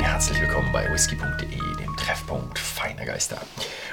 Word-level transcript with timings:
und 0.00 0.06
herzlich 0.06 0.40
willkommen 0.40 0.72
bei 0.72 0.90
whisky.de, 0.90 1.76
dem 1.76 1.94
Treffpunkt 1.94 2.58
feiner 2.58 3.04
Geister. 3.04 3.36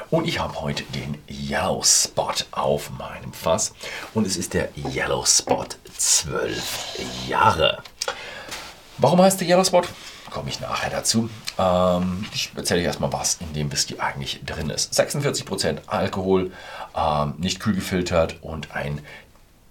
Und 0.09 0.25
ich 0.25 0.39
habe 0.39 0.61
heute 0.61 0.83
den 0.83 1.17
Yellow 1.29 1.83
Spot 1.83 2.31
auf 2.51 2.89
meinem 2.91 3.33
Fass 3.33 3.73
und 4.13 4.25
es 4.25 4.37
ist 4.37 4.53
der 4.53 4.69
Yellow 4.77 5.25
Spot 5.25 5.65
12 5.97 7.27
Jahre. 7.27 7.83
Warum 8.97 9.21
heißt 9.21 9.41
der 9.41 9.49
Yellow 9.49 9.65
Spot? 9.65 9.81
Komme 10.29 10.49
ich 10.49 10.61
nachher 10.61 10.89
dazu. 10.89 11.29
Ähm, 11.57 12.25
ich 12.33 12.51
erzähle 12.55 12.79
euch 12.79 12.85
erstmal, 12.85 13.11
was 13.11 13.39
in 13.41 13.51
dem 13.51 13.69
Whisky 13.69 13.99
eigentlich 13.99 14.39
drin 14.45 14.69
ist. 14.69 14.97
46% 14.97 15.87
Alkohol, 15.87 16.51
ähm, 16.95 17.33
nicht 17.37 17.59
kühl 17.59 17.75
gefiltert 17.75 18.37
und 18.41 18.71
ein 18.73 19.01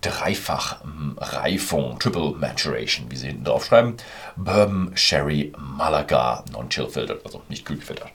Dreifach 0.01 0.77
Reifung, 1.17 1.99
Triple 1.99 2.33
Maturation, 2.39 3.11
wie 3.11 3.17
sie 3.17 3.29
hinten 3.29 3.45
drauf 3.45 3.67
schreiben. 3.67 3.97
Bourbon, 4.37 4.93
Sherry, 4.95 5.53
Malaga, 5.59 6.45
non-chill 6.53 6.89
filtered, 6.89 7.25
also 7.25 7.43
nicht 7.49 7.65
kühl 7.65 7.79
gefiltert. 7.79 8.11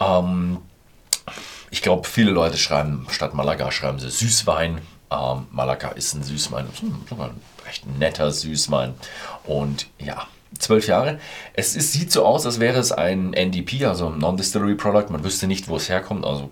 Ähm, 0.00 0.58
ich 1.70 1.82
glaube, 1.82 2.06
viele 2.06 2.30
Leute 2.30 2.58
schreiben 2.58 3.06
statt 3.10 3.34
Malaga 3.34 3.70
schreiben 3.72 3.98
sie 3.98 4.10
Süßwein. 4.10 4.80
Ähm, 5.10 5.46
Malaga 5.50 5.90
ist 5.90 6.14
ein 6.14 6.22
Süßwein, 6.22 6.66
sogar 7.08 7.28
ein 7.28 7.40
recht 7.66 7.86
netter 7.98 8.30
Süßwein. 8.30 8.94
Und 9.44 9.86
ja, 9.98 10.26
zwölf 10.58 10.86
Jahre. 10.86 11.18
Es 11.54 11.76
ist, 11.76 11.92
sieht 11.92 12.12
so 12.12 12.24
aus, 12.24 12.46
als 12.46 12.60
wäre 12.60 12.78
es 12.78 12.92
ein 12.92 13.32
NDP, 13.32 13.84
also 13.86 14.08
ein 14.08 14.18
Non-Distillery 14.18 14.74
Product. 14.74 15.10
Man 15.10 15.24
wüsste 15.24 15.46
nicht, 15.46 15.68
wo 15.68 15.76
es 15.76 15.88
herkommt, 15.88 16.24
also, 16.24 16.50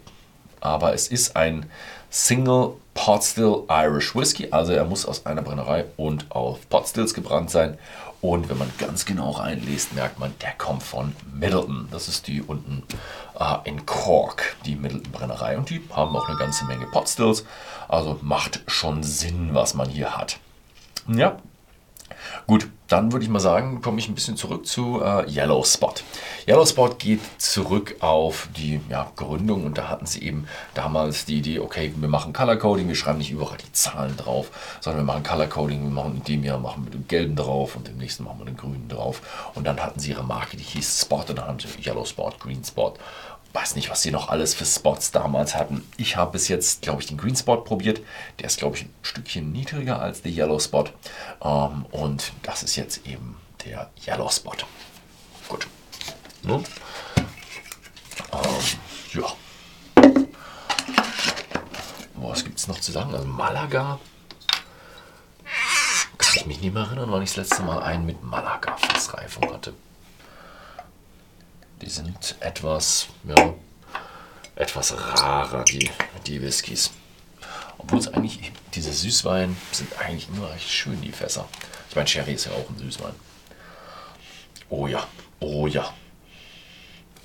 aber 0.61 0.95
es 0.95 1.09
ist 1.09 1.37
ein 1.37 1.67
Single 2.15 2.77
Pot 2.95 3.25
Still 3.25 3.65
Irish 3.69 4.15
Whiskey. 4.15 4.53
Also 4.53 4.73
er 4.73 4.85
muss 4.85 5.05
aus 5.05 5.27
einer 5.27 5.43
Brennerei 5.43 5.87
und 5.97 6.31
auf 6.31 6.69
Pot 6.69 6.87
Stills 6.87 7.13
gebrannt 7.13 7.51
sein. 7.51 7.77
Und 8.21 8.49
wenn 8.49 8.57
man 8.57 8.71
ganz 8.79 9.05
genau 9.05 9.33
reinliest, 9.33 9.95
merkt 9.95 10.21
man, 10.21 10.33
der 10.41 10.53
kommt 10.53 10.85
von 10.85 11.17
Middleton. 11.35 11.89
Das 11.91 12.07
ist 12.07 12.29
die 12.29 12.41
unten 12.41 12.85
äh, 13.37 13.69
in 13.69 13.85
Cork, 13.85 14.55
die 14.65 14.77
Middleton 14.77 15.11
Brennerei. 15.11 15.59
Und 15.59 15.71
die 15.71 15.83
haben 15.93 16.17
auch 16.17 16.29
eine 16.29 16.39
ganze 16.39 16.65
Menge 16.67 16.87
Pot 16.87 17.09
Stills. 17.09 17.45
Also 17.89 18.17
macht 18.23 18.63
schon 18.69 19.03
Sinn, 19.03 19.51
was 19.53 19.75
man 19.75 19.89
hier 19.89 20.17
hat. 20.17 20.39
Ja, 21.09 21.39
Gut, 22.47 22.69
dann 22.89 23.13
würde 23.13 23.25
ich 23.25 23.31
mal 23.31 23.41
sagen, 23.41 23.81
komme 23.81 23.99
ich 23.99 24.09
ein 24.09 24.15
bisschen 24.15 24.37
zurück 24.37 24.67
zu 24.67 25.01
äh, 25.03 25.31
Yellow 25.31 25.65
Spot. 25.65 25.95
Yellow 26.47 26.67
Spot 26.67 26.91
geht 26.99 27.21
zurück 27.39 27.97
auf 28.01 28.49
die 28.57 28.81
ja, 28.91 29.11
Gründung 29.17 29.65
und 29.65 29.79
da 29.79 29.89
hatten 29.89 30.07
sie 30.07 30.23
eben 30.23 30.47
damals 30.75 31.25
die 31.25 31.39
Idee, 31.39 31.61
okay, 31.61 31.93
wir 31.97 32.09
machen 32.09 32.33
Color 32.33 32.57
Coding, 32.57 32.89
wir 32.89 32.95
schreiben 32.95 33.19
nicht 33.19 33.31
überall 33.31 33.57
die 33.57 33.73
Zahlen 33.73 34.17
drauf, 34.17 34.51
sondern 34.81 35.07
wir 35.07 35.13
machen 35.13 35.23
Color 35.23 35.47
Coding, 35.47 35.83
wir 35.83 35.91
machen 35.91 36.17
in 36.17 36.25
dem 36.25 36.45
Jahr 36.45 36.59
machen 36.59 36.85
wir 36.85 36.91
den 36.91 37.09
gelben 37.09 37.37
drauf 37.37 37.75
und 37.77 37.89
im 37.89 37.97
nächsten 37.97 38.25
machen 38.25 38.39
wir 38.41 38.47
den 38.47 38.57
grünen 38.57 38.89
drauf. 38.89 39.23
Und 39.55 39.67
dann 39.67 39.81
hatten 39.81 39.99
sie 39.99 40.11
ihre 40.11 40.25
Marke, 40.25 40.57
die 40.57 40.65
hieß 40.65 41.03
Spot 41.03 41.25
und 41.27 41.39
dann 41.39 41.47
haben 41.47 41.59
sie 41.59 41.69
Yellow 41.83 42.05
Spot, 42.05 42.33
Green 42.39 42.63
Spot 42.65 42.95
weiß 43.55 43.77
nicht, 43.77 43.89
was 43.89 44.03
sie 44.03 44.11
noch 44.11 44.29
alles 44.29 44.53
für 44.53 44.67
Spots 44.67 45.13
damals 45.13 45.55
hatten. 45.55 45.87
Ich 45.97 46.17
habe 46.17 46.33
bis 46.33 46.49
jetzt, 46.49 46.83
glaube 46.83 47.01
ich, 47.01 47.07
den 47.07 47.17
Green 47.17 47.37
Spot 47.37 47.59
probiert. 47.59 48.01
Der 48.41 48.47
ist, 48.47 48.59
glaube 48.59 48.77
ich, 48.77 48.83
ein 48.83 48.95
Stückchen 49.03 49.53
niedriger 49.53 50.03
als 50.03 50.23
der 50.23 50.33
Yellow 50.33 50.59
Spot. 50.59 50.87
Ähm, 51.41 51.87
und 51.93 52.33
das 52.43 52.65
ist 52.65 52.75
jetzt 52.75 53.07
eben 53.07 53.37
der 53.65 53.91
Yellow 54.07 54.29
Spot. 54.29 54.57
Gut. 55.49 55.69
Ne? 56.43 56.63
Ähm, 58.33 58.65
ja. 59.13 59.33
Was 62.15 62.45
gibt 62.45 62.59
es 62.59 62.67
noch 62.67 62.81
zu 62.81 62.91
sagen? 62.91 63.15
Also 63.15 63.27
Malaga. 63.27 64.01
Kann 66.19 66.35
ich 66.35 66.47
mich 66.47 66.61
nicht 66.61 66.75
mehr 66.75 66.83
erinnern, 66.83 67.13
wann 67.13 67.23
ich 67.23 67.33
das 67.35 67.49
letzte 67.49 67.63
Mal 67.63 67.83
einen 67.85 68.05
mit 68.05 68.21
Malaga-Fassreifung 68.25 69.53
hatte. 69.53 69.75
Sind 71.95 72.35
etwas, 72.41 73.07
ja, 73.23 73.55
etwas 74.57 74.99
rarer, 74.99 75.63
die, 75.63 75.89
die 76.27 76.43
Whiskys. 76.43 76.91
Obwohl 77.79 78.01
es 78.01 78.09
eigentlich, 78.09 78.51
diese 78.75 78.93
Süßwein 78.93 79.57
sind 79.71 79.97
eigentlich 80.01 80.29
immer 80.29 80.51
recht 80.51 80.69
schön, 80.69 81.01
die 81.01 81.13
Fässer. 81.13 81.49
Ich 81.89 81.95
meine, 81.95 82.09
Sherry 82.09 82.33
ist 82.33 82.47
ja 82.47 82.53
auch 82.53 82.69
ein 82.69 82.79
Süßwein. 82.79 83.15
Oh 84.71 84.89
ja, 84.89 85.07
oh 85.39 85.69
ja. 85.69 85.95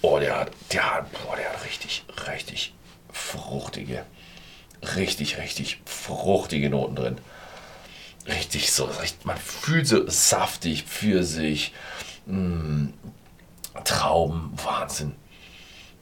Oh, 0.04 0.20
der 0.20 0.38
hat, 0.38 0.52
der 0.72 0.94
hat, 0.94 1.12
boah, 1.14 1.36
der 1.36 1.50
hat 1.50 1.66
richtig, 1.66 2.06
richtig 2.28 2.76
fruchtige, 3.12 4.06
richtig, 4.96 5.40
richtig 5.40 5.82
fruchtige 5.86 6.70
Noten 6.70 6.96
drin. 6.96 7.18
Richtig 8.28 8.72
so, 8.72 8.88
man 9.24 9.38
fühlt 9.38 9.88
so 9.88 10.08
saftig, 10.08 10.84
Pfirsich, 10.84 11.74
mh, 12.28 12.90
Trauben, 13.84 14.52
Wahnsinn. 14.64 15.16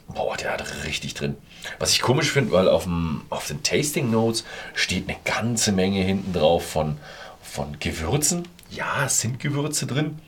Boah, 0.07 0.38
der 0.38 0.53
hat 0.53 0.85
richtig 0.85 1.13
drin. 1.13 1.35
Was 1.79 1.91
ich 1.91 2.01
komisch 2.01 2.31
finde, 2.31 2.51
weil 2.51 2.69
auf, 2.69 2.83
dem, 2.83 3.23
auf 3.29 3.47
den 3.47 3.61
Tasting 3.63 4.09
Notes 4.09 4.45
steht 4.73 5.09
eine 5.09 5.17
ganze 5.25 5.72
Menge 5.72 6.01
hinten 6.01 6.33
drauf 6.33 6.66
von, 6.66 6.97
von 7.41 7.77
Gewürzen. 7.79 8.47
Ja, 8.69 9.06
es 9.06 9.19
sind 9.19 9.39
Gewürze 9.39 9.85
drin, 9.85 10.19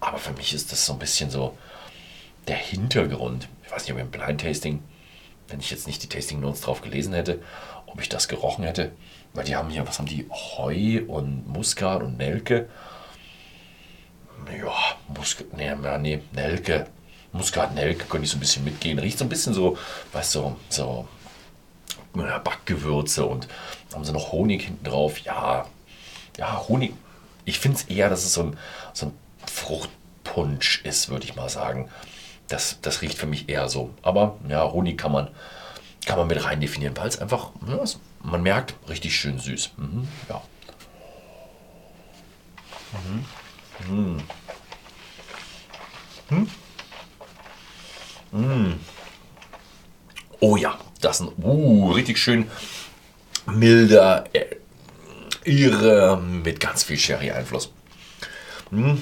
aber 0.00 0.18
für 0.18 0.32
mich 0.32 0.54
ist 0.54 0.72
das 0.72 0.86
so 0.86 0.94
ein 0.94 0.98
bisschen 0.98 1.30
so 1.30 1.56
der 2.48 2.56
Hintergrund. 2.56 3.48
Ich 3.64 3.72
weiß 3.72 3.84
nicht, 3.84 3.92
ob 3.92 3.98
im 3.98 4.10
Blind 4.10 4.40
Tasting, 4.40 4.82
wenn 5.48 5.60
ich 5.60 5.70
jetzt 5.70 5.86
nicht 5.86 6.02
die 6.02 6.08
Tasting 6.08 6.40
Notes 6.40 6.62
drauf 6.62 6.80
gelesen 6.80 7.12
hätte, 7.12 7.42
ob 7.86 8.00
ich 8.00 8.08
das 8.08 8.28
gerochen 8.28 8.64
hätte. 8.64 8.92
Weil 9.34 9.44
die 9.44 9.56
haben 9.56 9.68
hier, 9.68 9.86
was 9.86 9.98
haben 9.98 10.06
die? 10.06 10.26
Heu 10.30 11.02
und 11.06 11.46
Muskat 11.46 12.02
und 12.02 12.16
Nelke. 12.16 12.68
Ja, 14.50 14.74
Muskat, 15.08 15.52
nee, 15.54 15.74
nee, 15.98 16.22
Nelke. 16.32 16.86
Muskat-Nelke 17.32 18.06
könnte 18.06 18.24
ich 18.24 18.30
so 18.30 18.36
ein 18.36 18.40
bisschen 18.40 18.64
mitgehen. 18.64 18.98
Riecht 18.98 19.18
so 19.18 19.24
ein 19.24 19.28
bisschen 19.28 19.52
so, 19.54 19.76
weißt 20.12 20.34
du, 20.36 20.38
so, 20.40 20.56
so 20.68 21.08
Backgewürze 22.14 23.26
und 23.26 23.46
haben 23.94 24.04
sie 24.04 24.12
noch 24.12 24.32
Honig 24.32 24.62
hinten 24.64 24.84
drauf. 24.84 25.18
Ja, 25.20 25.66
ja, 26.38 26.68
Honig. 26.68 26.94
Ich 27.44 27.58
finde 27.58 27.78
es 27.78 27.84
eher, 27.84 28.08
dass 28.08 28.24
es 28.24 28.34
so 28.34 28.42
ein, 28.42 28.58
so 28.92 29.06
ein 29.06 29.12
Fruchtpunsch 29.46 30.82
ist, 30.84 31.08
würde 31.08 31.24
ich 31.24 31.36
mal 31.36 31.48
sagen. 31.48 31.90
Das, 32.48 32.78
das 32.80 33.02
riecht 33.02 33.18
für 33.18 33.26
mich 33.26 33.48
eher 33.48 33.68
so. 33.68 33.90
Aber 34.02 34.36
ja, 34.48 34.70
Honig 34.70 34.96
kann 34.96 35.12
man, 35.12 35.28
kann 36.06 36.18
man 36.18 36.26
mit 36.26 36.42
rein 36.44 36.60
definieren, 36.60 36.96
weil 36.96 37.08
es 37.08 37.18
einfach, 37.18 37.50
ja, 37.68 37.82
man 38.22 38.42
merkt, 38.42 38.74
richtig 38.88 39.16
schön 39.16 39.38
süß. 39.38 39.72
Mhm, 39.76 40.08
ja. 40.28 40.42
Mhm. 42.92 43.24
Mhm. 43.88 44.18
Hm? 46.28 46.48
Mm. 48.32 48.72
Oh 50.40 50.56
ja, 50.56 50.78
das 51.00 51.20
ist 51.20 51.26
ein 51.26 51.44
uh, 51.44 51.92
richtig 51.92 52.18
schön 52.18 52.50
milder 53.46 54.24
äh, 54.32 54.56
Irre 55.44 56.20
mit 56.20 56.58
ganz 56.58 56.84
viel 56.84 56.98
Sherry-Einfluss. 56.98 57.72
Mm. 58.70 58.94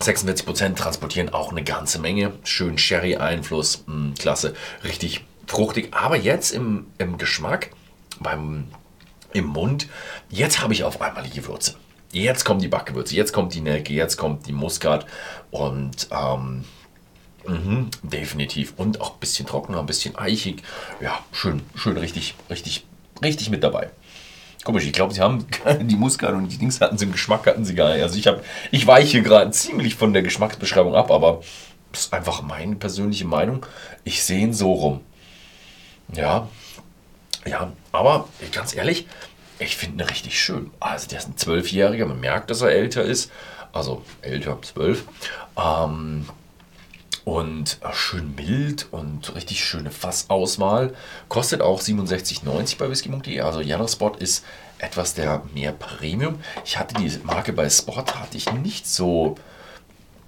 46% 0.00 0.74
transportieren 0.74 1.30
auch 1.30 1.50
eine 1.50 1.64
ganze 1.64 1.98
Menge. 1.98 2.32
Schön 2.44 2.78
Sherry-Einfluss, 2.78 3.84
mm, 3.86 4.14
klasse, 4.14 4.54
richtig 4.84 5.24
fruchtig. 5.46 5.94
Aber 5.94 6.16
jetzt 6.16 6.50
im, 6.50 6.86
im 6.98 7.16
Geschmack, 7.18 7.70
beim, 8.20 8.68
im 9.32 9.46
Mund, 9.46 9.88
jetzt 10.28 10.60
habe 10.60 10.74
ich 10.74 10.84
auf 10.84 11.00
einmal 11.00 11.22
die 11.24 11.30
Gewürze. 11.30 11.76
Jetzt 12.22 12.44
kommen 12.44 12.60
die 12.60 12.68
Backgewürze, 12.68 13.14
jetzt 13.14 13.32
kommt 13.32 13.52
die 13.52 13.60
Nelke, 13.60 13.92
jetzt 13.92 14.16
kommt 14.16 14.46
die 14.46 14.52
Muskat 14.52 15.04
und 15.50 16.08
ähm, 16.10 16.64
Mhm, 17.46 17.90
definitiv. 18.02 18.74
Und 18.76 19.00
auch 19.00 19.12
ein 19.12 19.20
bisschen 19.20 19.46
trockener, 19.46 19.78
ein 19.78 19.86
bisschen 19.86 20.16
eichig. 20.16 20.62
Ja, 21.00 21.20
schön, 21.30 21.62
schön, 21.76 21.96
richtig, 21.96 22.34
richtig, 22.50 22.84
richtig 23.22 23.50
mit 23.50 23.62
dabei. 23.62 23.90
Komisch, 24.64 24.84
ich 24.84 24.92
glaube, 24.92 25.14
sie 25.14 25.20
haben 25.20 25.46
die 25.82 25.94
Muskat 25.94 26.32
und 26.32 26.48
die 26.48 26.58
Dings 26.58 26.80
hatten 26.80 26.98
sie 26.98 27.04
im 27.04 27.12
Geschmack, 27.12 27.46
hatten 27.46 27.64
sie 27.64 27.74
gar 27.74 27.92
nicht. 27.92 28.02
Also 28.02 28.18
ich 28.18 28.26
habe, 28.26 28.42
ich 28.72 28.86
weiche 28.86 29.22
gerade 29.22 29.50
ziemlich 29.52 29.94
von 29.94 30.12
der 30.12 30.22
Geschmacksbeschreibung 30.22 30.96
ab, 30.96 31.10
aber 31.12 31.42
das 31.92 32.06
ist 32.06 32.12
einfach 32.12 32.42
meine 32.42 32.74
persönliche 32.76 33.26
Meinung. 33.26 33.64
Ich 34.02 34.24
sehe 34.24 34.40
ihn 34.40 34.52
so 34.52 34.72
rum. 34.72 35.00
Ja, 36.14 36.48
ja, 37.46 37.72
aber 37.92 38.28
ganz 38.50 38.74
ehrlich, 38.74 39.06
ich 39.58 39.76
finde 39.76 40.04
ihn 40.04 40.08
richtig 40.08 40.40
schön. 40.40 40.70
Also 40.80 41.08
der 41.08 41.18
ist 41.18 41.28
ein 41.28 41.36
Zwölfjähriger, 41.36 42.06
man 42.06 42.20
merkt, 42.20 42.50
dass 42.50 42.60
er 42.60 42.70
älter 42.70 43.02
ist. 43.02 43.30
Also 43.72 44.02
älter, 44.22 44.60
zwölf. 44.62 45.04
Ähm, 45.56 46.26
und 47.24 47.78
äh, 47.82 47.92
schön 47.92 48.34
mild 48.36 48.86
und 48.92 49.34
richtig 49.34 49.64
schöne 49.64 49.90
Fassauswahl. 49.90 50.94
Kostet 51.28 51.60
auch 51.60 51.80
67,90 51.80 52.78
bei 52.78 52.88
whisky.de. 52.88 53.40
Also 53.40 53.60
Yellow 53.60 53.88
Spot 53.88 54.12
ist 54.18 54.44
etwas 54.78 55.14
der 55.14 55.42
mehr 55.54 55.72
Premium. 55.72 56.38
Ich 56.64 56.78
hatte 56.78 56.94
die 56.94 57.10
Marke 57.24 57.52
bei 57.52 57.68
Spot, 57.68 58.04
hatte 58.06 58.36
ich 58.36 58.52
nicht 58.52 58.86
so 58.86 59.36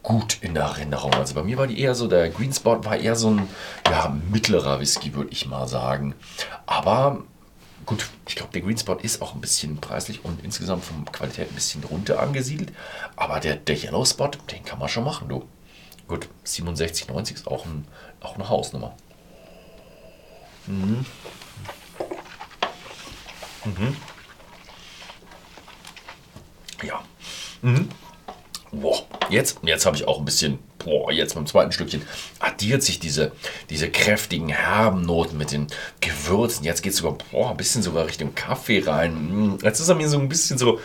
gut 0.02 0.38
in 0.40 0.56
Erinnerung. 0.56 1.14
Also 1.14 1.34
bei 1.34 1.42
mir 1.42 1.58
war 1.58 1.66
die 1.66 1.80
eher 1.80 1.94
so, 1.94 2.08
der 2.08 2.30
Green 2.30 2.52
Spot 2.52 2.84
war 2.84 2.96
eher 2.96 3.14
so 3.14 3.30
ein 3.30 3.48
ja, 3.90 4.14
mittlerer 4.30 4.80
Whisky, 4.80 5.14
würde 5.14 5.30
ich 5.30 5.46
mal 5.46 5.68
sagen. 5.68 6.14
Aber 6.66 7.22
gut, 7.88 8.10
ich 8.28 8.36
glaube, 8.36 8.52
der 8.52 8.60
Green 8.60 8.76
Spot 8.76 8.96
ist 8.96 9.22
auch 9.22 9.34
ein 9.34 9.40
bisschen 9.40 9.78
preislich 9.78 10.22
und 10.22 10.44
insgesamt 10.44 10.84
von 10.84 11.06
Qualität 11.06 11.48
ein 11.48 11.54
bisschen 11.54 11.82
runter 11.84 12.20
angesiedelt. 12.20 12.70
Aber 13.16 13.40
der, 13.40 13.56
der 13.56 13.76
Yellow 13.76 14.04
Spot, 14.04 14.30
den 14.52 14.62
kann 14.62 14.78
man 14.78 14.90
schon 14.90 15.04
machen, 15.04 15.28
du. 15.30 15.48
Gut, 16.06 16.28
67,90 16.44 17.34
ist 17.34 17.46
auch, 17.46 17.64
ein, 17.64 17.86
auch 18.20 18.34
eine 18.34 18.48
Hausnummer. 18.48 18.94
Mhm. 20.66 21.06
Mhm. 23.64 23.96
Ja. 26.82 27.02
Mhm. 27.62 27.88
Boah, 28.70 29.06
jetzt, 29.30 29.60
jetzt 29.62 29.86
habe 29.86 29.96
ich 29.96 30.06
auch 30.06 30.18
ein 30.18 30.26
bisschen, 30.26 30.58
boah, 30.78 31.10
jetzt 31.10 31.34
beim 31.34 31.46
zweiten 31.46 31.72
Stückchen 31.72 32.02
addiert 32.58 32.82
sich 32.82 32.98
diese, 32.98 33.30
diese 33.70 33.88
kräftigen, 33.88 34.48
herben 34.48 35.02
Noten 35.02 35.38
mit 35.38 35.52
den 35.52 35.68
Gewürzen. 36.00 36.64
Jetzt 36.64 36.82
geht 36.82 36.92
es 36.92 36.98
sogar, 36.98 37.16
boah, 37.30 37.50
ein 37.50 37.56
bisschen 37.56 37.82
sogar 37.82 38.06
Richtung 38.06 38.34
Kaffee 38.34 38.80
rein. 38.80 39.12
Mm, 39.14 39.58
jetzt 39.62 39.78
ist 39.78 39.88
er 39.88 39.94
mir 39.94 40.08
so 40.08 40.18
ein 40.18 40.28
bisschen 40.28 40.58
so, 40.58 40.80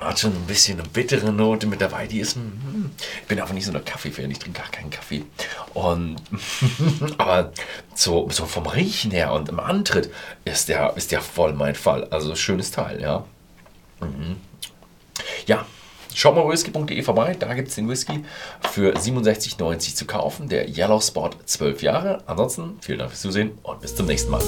hat 0.00 0.18
schon 0.18 0.32
ein 0.32 0.46
bisschen 0.46 0.80
eine 0.80 0.88
bittere 0.88 1.32
Note 1.32 1.66
mit 1.66 1.82
dabei. 1.82 2.06
Die 2.06 2.20
ist, 2.20 2.36
hm, 2.36 2.90
ich 3.22 3.28
bin 3.28 3.38
einfach 3.38 3.52
nicht 3.52 3.66
so 3.66 3.72
ein 3.72 3.84
Kaffee-Fan, 3.84 4.30
ich 4.30 4.38
trinke 4.38 4.60
gar 4.60 4.70
keinen 4.70 4.90
Kaffee. 4.90 5.24
Und, 5.74 6.16
aber 7.18 7.52
so, 7.94 8.28
so 8.30 8.46
vom 8.46 8.66
Riechen 8.66 9.10
her 9.10 9.32
und 9.32 9.50
im 9.50 9.60
Antritt 9.60 10.10
ist 10.46 10.70
der, 10.70 10.96
ist 10.96 11.12
der 11.12 11.20
voll 11.20 11.52
mein 11.52 11.74
Fall. 11.74 12.04
Also 12.04 12.34
schönes 12.36 12.70
Teil, 12.70 13.02
ja. 13.02 13.26
Mhm. 14.00 14.36
Ja, 15.46 15.66
Schaut 16.14 16.36
mal 16.36 16.48
whisky.de 16.48 17.02
vorbei, 17.02 17.36
da 17.36 17.52
gibt 17.54 17.68
es 17.68 17.74
den 17.74 17.88
Whisky 17.88 18.24
für 18.70 18.94
67,90 18.94 19.96
zu 19.96 20.06
kaufen. 20.06 20.48
Der 20.48 20.68
Yellow 20.68 21.00
Spot 21.00 21.30
12 21.44 21.82
Jahre. 21.82 22.22
Ansonsten 22.26 22.78
vielen 22.80 23.00
Dank 23.00 23.10
fürs 23.10 23.22
Zusehen 23.22 23.58
und 23.64 23.80
bis 23.80 23.96
zum 23.96 24.06
nächsten 24.06 24.30
Mal. 24.30 24.42